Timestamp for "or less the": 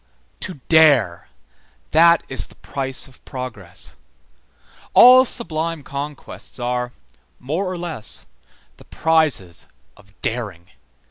7.71-8.85